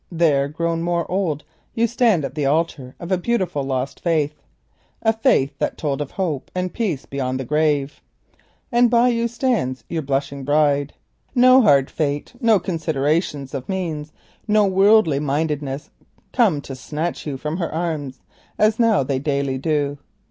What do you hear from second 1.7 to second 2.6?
you stand at the